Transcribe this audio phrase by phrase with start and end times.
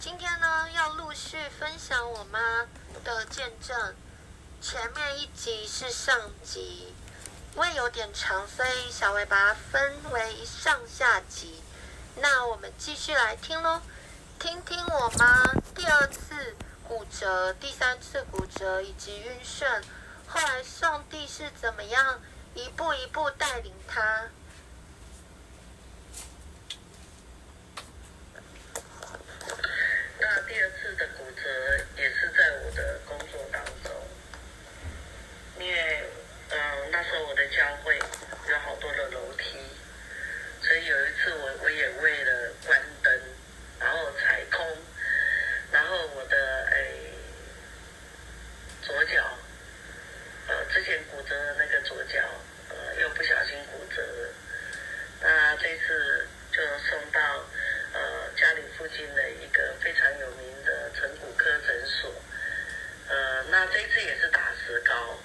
[0.00, 2.66] 今天呢，要陆续分享我妈
[3.04, 3.94] 的见证。
[4.58, 6.94] 前面一集是上集，
[7.54, 11.62] 因为有点长，所以小薇把它分为上下集。
[12.16, 13.82] 那我们继续来听喽，
[14.38, 15.44] 听听我妈
[15.74, 16.56] 第二次
[16.88, 19.82] 骨折、第三次骨折以及晕眩，
[20.26, 22.22] 后来上帝是怎么样
[22.54, 24.30] 一步一步带领她。
[30.22, 31.42] 那第二次的骨折
[31.96, 33.90] 也是在我的工作当中，
[35.58, 36.04] 因为
[36.50, 39.56] 嗯、呃，那时候我的教会有好多的楼梯，
[40.62, 41.12] 所以有一
[41.80, 43.20] 次我我也为了关灯，
[43.80, 44.76] 然后踩空，
[45.72, 46.76] 然后我的哎
[48.82, 49.38] 左脚
[50.48, 52.18] 呃之前骨折的那个左脚
[52.68, 54.28] 呃又不小心骨折了，
[55.22, 57.44] 那这次就送到。
[57.92, 62.14] 呃，家里附近的一个非常有名的成骨科诊所，
[63.08, 65.18] 呃，那这一次也是打石膏，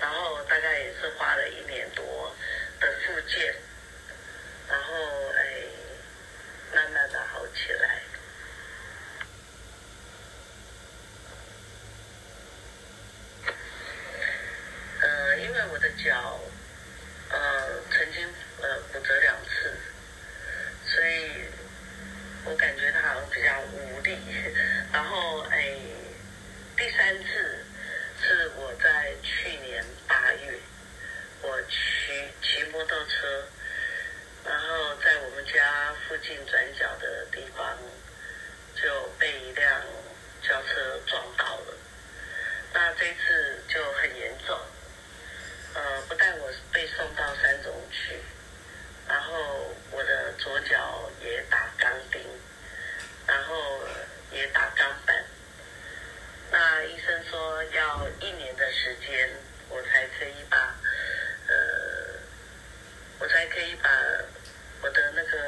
[0.00, 2.32] 然后大概也是花了一年多
[2.78, 3.52] 的复健，
[4.68, 4.94] 然后
[5.36, 5.64] 哎，
[6.72, 8.00] 慢慢的好起来。
[15.00, 16.38] 呃，因为我的脚，
[17.30, 19.76] 呃，曾经呃骨折两次。
[20.88, 21.30] 所以，
[22.44, 24.16] 我感觉他好像比较无力。
[24.92, 25.74] 然后，哎，
[26.76, 27.64] 第三次
[28.22, 30.54] 是我在去年八月，
[31.42, 33.48] 我骑骑摩托车，
[34.44, 37.76] 然后在我们家附近转角的地方
[38.80, 39.82] 就被一辆
[40.40, 41.74] 轿车撞到了。
[42.72, 44.56] 那这次就很严重，
[45.74, 48.20] 呃，不但我被送到三总去。
[49.08, 52.20] 然后我的左脚也打钢钉，
[53.24, 53.80] 然后
[54.32, 55.24] 也打钢板。
[56.50, 59.30] 那医生说要一年的时间，
[59.68, 60.58] 我才可以把，
[61.46, 61.54] 呃，
[63.20, 63.88] 我才可以把
[64.82, 65.38] 我的那个，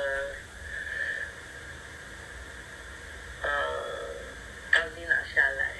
[3.43, 3.49] 呃，
[4.71, 5.75] 钢钉拿下来。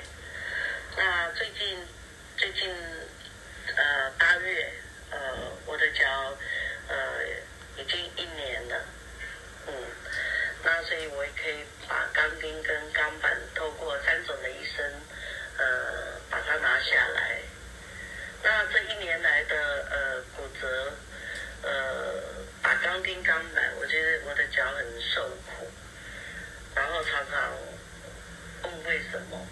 [0.97, 1.87] 那最近，
[2.37, 2.75] 最近，
[3.77, 4.73] 呃，八月，
[5.11, 6.37] 呃，我的脚，
[6.89, 6.97] 呃。
[7.79, 8.85] 已经一年了，
[9.69, 9.73] 嗯，
[10.65, 14.85] 那所以我也可以把钢钉跟钢板透过三种的医生，
[15.59, 17.41] 呃，把它拿下来。
[18.43, 19.57] 那这一年来的
[19.91, 20.93] 呃骨折，
[21.63, 22.23] 呃，
[22.63, 25.71] 把钢钉钢板，我觉得我的脚很受苦，
[26.75, 27.53] 然后常常
[28.63, 29.47] 问为什么，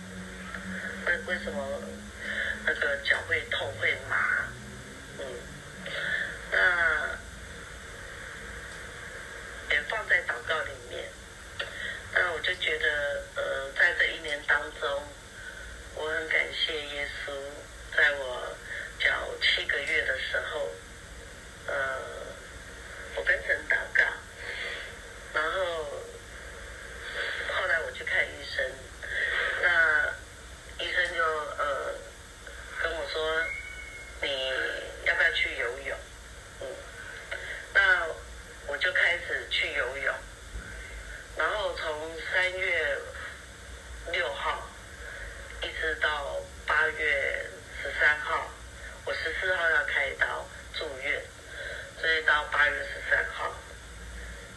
[1.07, 1.83] 为为什么
[2.65, 4.49] 那个脚会痛会麻，
[5.19, 5.25] 嗯，
[6.53, 7.17] 那。
[9.69, 11.05] 也放在祷告里面，
[12.15, 15.03] 那我就觉得，呃，在这一年当中，
[15.97, 17.33] 我很感谢耶稣，
[17.97, 18.57] 在我
[19.01, 19.11] 脚
[19.43, 20.71] 七个月的时候，
[21.67, 21.99] 呃，
[23.17, 24.05] 我跟神祷告，
[25.35, 25.85] 然后
[27.53, 28.65] 后来我去看医生，
[29.63, 30.15] 那
[30.79, 31.93] 医生就呃
[32.85, 33.45] 跟我说，
[34.23, 34.29] 你
[35.07, 35.99] 要不要去游泳？
[36.61, 36.67] 嗯，
[37.75, 38.07] 那。
[38.69, 40.15] 我就开始去游泳，
[41.39, 42.99] 然后从三月
[44.11, 44.69] 六号
[45.63, 47.47] 一直到八月
[47.81, 48.51] 十三号，
[49.05, 50.45] 我十四号要开刀
[50.75, 51.23] 住院，
[52.01, 53.55] 所以到八月十三号，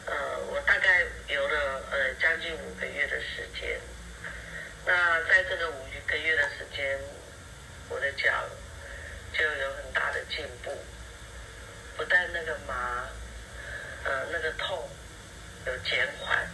[0.07, 3.79] 呃，我大概游了呃将近五个月的时间。
[4.87, 6.99] 那在这个五一个月的时间，
[7.87, 8.33] 我的脚
[9.31, 10.75] 就有很大的进步，
[11.95, 13.07] 不但那个麻。
[14.05, 14.89] 呃，那个痛
[15.67, 16.49] 有减缓，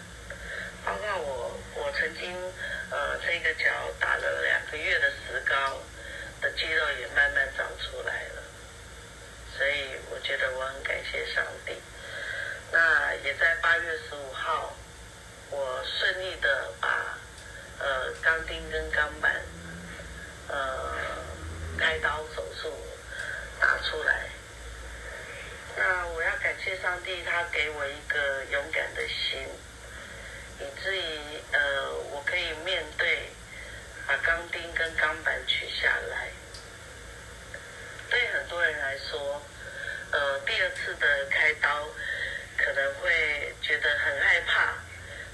[0.84, 2.34] 包括我，我曾经
[2.90, 3.69] 呃，这个脚
[4.00, 5.80] 打了两个月的石膏
[6.42, 8.42] 的肌肉也慢慢长出来了，
[9.56, 11.74] 所以我觉得我很感谢上帝。
[12.72, 14.74] 那也在八月十五号，
[15.51, 16.94] 我顺利的把
[17.86, 19.32] 呃钢钉跟钢板
[20.48, 20.98] 呃
[21.78, 22.74] 开刀手术
[23.60, 24.26] 打出来。
[25.78, 29.48] 那我要感谢上帝，他给我一个勇敢的心，
[30.60, 33.30] 以至于呃，我可以面对
[34.08, 36.30] 把钢钉跟钢板取下来。
[38.10, 39.42] 对很多人来说，
[40.12, 41.88] 呃，第二次的开刀
[42.58, 44.74] 可能会觉得很害怕，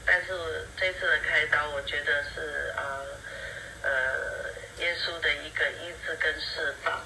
[0.05, 3.05] 但是这次的开刀，我觉得是呃，
[3.83, 7.01] 呃，耶稣的一个医治跟释放。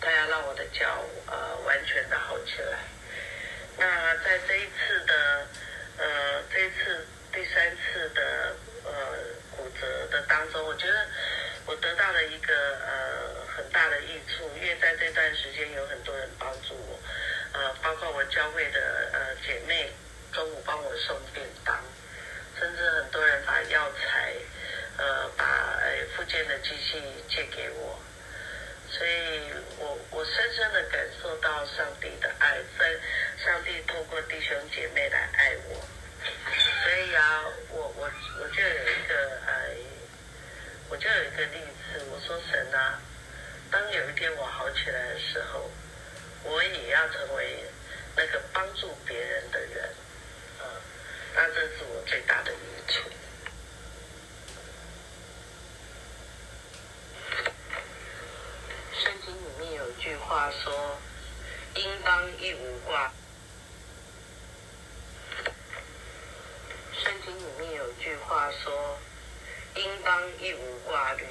[0.00, 2.78] 他要让我的脚呃完全的好起来。
[3.78, 5.46] 那在这一次的
[5.96, 8.90] 呃这一次第三次的呃
[9.56, 11.06] 骨折的当中，我觉得
[11.66, 12.52] 我得到了一个
[12.84, 16.98] 呃很大的益处，因为在这段时间有很多人帮助我，
[17.52, 19.88] 呃，包括我教会的呃姐妹
[20.32, 21.78] 中午帮我送便当，
[22.62, 24.32] 甚至很多人把药材
[24.96, 25.44] 呃把
[25.82, 27.98] 呃复健的机器借给我。
[28.88, 32.92] 所以我我深深的感受到上帝的爱，在
[33.44, 35.84] 上帝透过弟兄姐妹来爱我。
[36.84, 39.74] 所以啊，我我我就有一个呃，
[40.88, 43.00] 我就有一个例子，我说神啊，
[43.72, 45.68] 当有一天我好起来的时候，
[46.44, 47.64] 我也要成为
[48.14, 49.84] 那个帮助别人的人，
[50.60, 50.62] 啊，
[51.34, 52.56] 那这是我最大的益
[52.86, 53.10] 处。
[59.98, 60.98] 句话说，
[61.76, 62.26] 应当
[67.02, 68.98] 圣经里面有句话说，
[69.76, 71.24] 应当一无挂虑，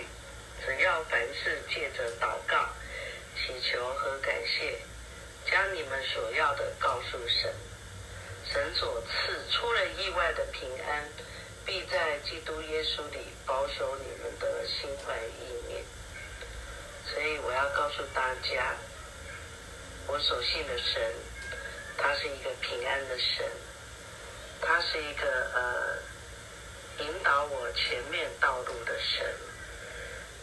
[0.66, 2.68] 只要凡事借着祷告、
[3.36, 4.80] 祈求和感谢，
[5.50, 7.54] 将你们所要的告诉神，
[8.52, 11.08] 神所赐出了意外的平安，
[11.64, 15.84] 必在基督耶稣里保守你们的心怀意念。
[17.06, 18.76] 所以我要告诉大家，
[20.08, 21.14] 我所信的神，
[22.02, 23.46] 他是一个平安的神，
[24.60, 29.24] 他是一个呃引导我前面道路的神，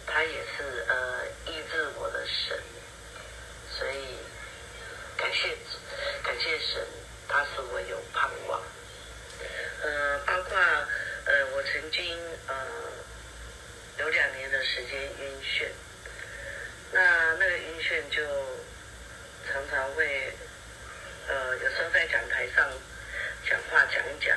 [0.06, 2.56] 他也是呃医治我的神。
[3.76, 4.18] 所以
[5.16, 5.56] 感谢
[6.22, 6.86] 感谢神，
[7.28, 8.62] 他使我有盼望。
[9.82, 12.16] 呃，包括呃我曾经
[12.46, 12.54] 呃
[13.98, 15.68] 有两年的时间晕眩。
[16.92, 18.22] 那那个晕眩就
[19.46, 20.32] 常常会，
[21.28, 22.66] 呃，有时候在讲台上
[23.48, 24.34] 讲话讲一讲，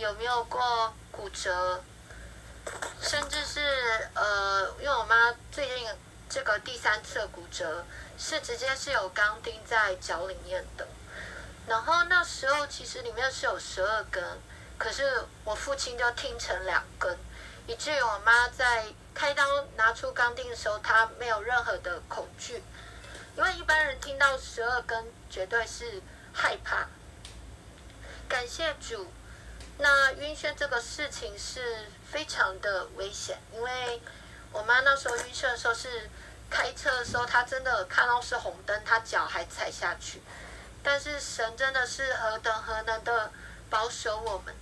[0.00, 1.84] 有没有过骨折，
[3.00, 3.60] 甚至是
[4.14, 5.88] 呃，因为我妈最近。
[6.32, 7.84] 这个第三次骨折
[8.16, 10.86] 是直接是有钢钉在脚里面的，
[11.66, 14.22] 然后那时候其实里面是有十二根，
[14.78, 17.18] 可是我父亲就听成两根，
[17.66, 19.44] 以至于我妈在开刀
[19.76, 22.62] 拿出钢钉的时候，她没有任何的恐惧，
[23.36, 26.00] 因为一般人听到十二根绝对是
[26.32, 26.86] 害怕。
[28.28, 29.10] 感谢主，
[29.80, 34.00] 那晕眩这个事情是非常的危险，因为。
[34.52, 36.10] 我妈那时候晕眩的时候是
[36.50, 40.20] 开车的时候，她真的看到是红灯，她脚还踩下去。
[40.82, 43.30] 但是神真的是何等何能的
[43.70, 44.52] 保守我们，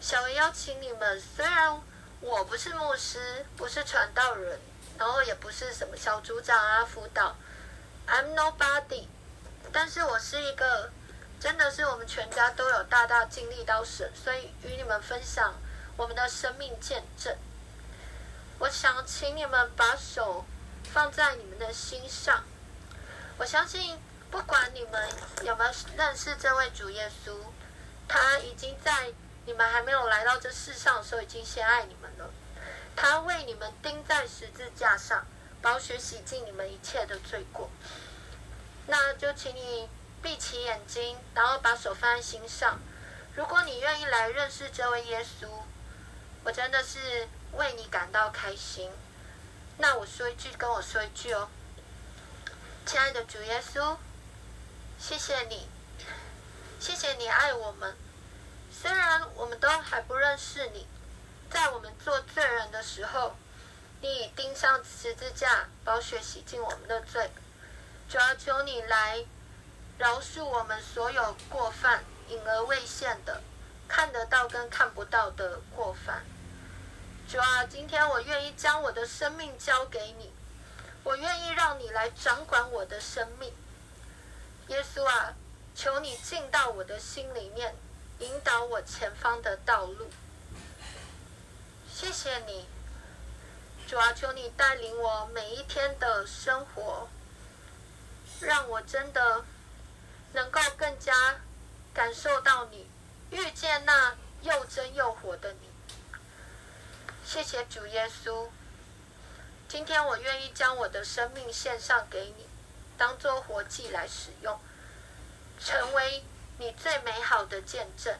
[0.00, 1.82] 小薇邀请你们，虽然
[2.20, 4.56] 我不是牧师，不是传道人，
[4.96, 7.34] 然后也不是什么小组长啊、辅导
[8.06, 9.08] ，I'm nobody，
[9.72, 10.92] 但是我是一个，
[11.40, 15.54] 真的是我们全家都有大大经历到神，所以与你们分享
[15.96, 17.36] 我们的生命见证。
[18.58, 20.44] 我想请你们把手
[20.92, 22.44] 放在你们的心上，
[23.38, 23.98] 我相信
[24.30, 25.08] 不管你们
[25.44, 27.32] 有没有认识这位主耶稣，
[28.08, 29.12] 他已经在。
[29.48, 32.28] 你们还没有来到这世上的时候，已经先爱你们了。
[32.96, 35.24] 他为你们钉在十字架上，
[35.62, 37.70] 宝血洗净你们一切的罪过。
[38.88, 39.88] 那就请你
[40.26, 42.80] 闭起眼睛，然后把手放在心上。
[43.36, 45.46] 如果你愿意来认识这位耶稣，
[46.42, 48.90] 我真的是为你感到开心。
[49.78, 51.48] 那我说一句，跟我说一句哦，
[52.84, 53.96] 亲爱的主耶稣，
[54.98, 55.68] 谢谢你，
[56.80, 57.96] 谢谢你爱我们。
[58.72, 60.88] 虽然我们都还不认识你，
[61.48, 63.36] 在我们做罪人的时候，
[64.00, 67.30] 你已钉上十字架，宝血洗净我们的罪。
[68.08, 69.24] 主要求你来
[69.98, 73.42] 饶恕我们所有过犯，隐而未现的，
[73.88, 76.24] 看得到跟看不到的过犯。
[77.28, 80.32] 主啊，今天我愿意将我的生命交给你，
[81.02, 83.52] 我愿意让你来掌管我的生命。
[84.68, 85.34] 耶稣啊，
[85.74, 87.74] 求你进到我的心里面。
[88.18, 90.08] 引导我前方的道路，
[91.86, 92.66] 谢谢你，
[93.86, 97.06] 主啊，求你带领我每一天的生活，
[98.40, 99.44] 让我真的
[100.36, 101.40] 能够更加
[101.92, 102.86] 感受到你，
[103.30, 105.70] 遇见那又真又活的你。
[107.24, 108.48] 谢谢主耶稣，
[109.66, 112.46] 今天我愿意将我的生命献上给你，
[112.98, 114.60] 当做活祭来使用，
[115.58, 116.22] 成为。
[116.58, 118.18] 你最美好的见证，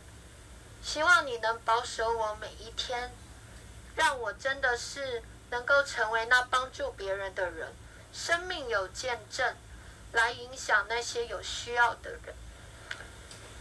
[0.83, 3.11] 希望你能保守我每一天，
[3.95, 7.73] 让我真的是能够成为那帮助别人的人，
[8.13, 9.57] 生命有见证，
[10.17, 12.35] 来影响那些有需要的人。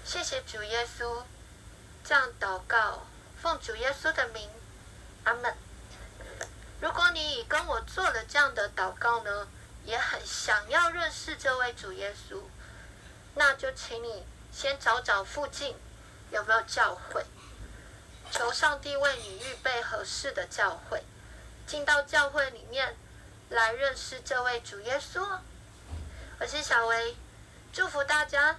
[0.05, 1.23] 谢谢主耶稣，
[2.03, 3.05] 这样祷告，
[3.41, 4.49] 奉主耶稣的名，
[5.25, 5.53] 阿门。
[6.79, 9.47] 如果你已跟我做了这样的祷告呢，
[9.83, 12.41] 也很想要认识这位主耶稣，
[13.35, 14.25] 那就请你。
[14.53, 15.75] 先找找附近
[16.31, 17.25] 有没有教会，
[18.31, 21.03] 求上帝为你预备合适的教会，
[21.67, 22.95] 进到教会里面
[23.49, 25.27] 来认识这位主耶稣。
[26.37, 27.15] 我是小薇，
[27.71, 28.57] 祝福大家，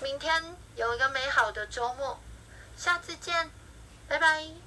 [0.00, 0.42] 明天
[0.76, 2.18] 有一个美好的周末，
[2.74, 3.50] 下次见，
[4.08, 4.63] 拜拜。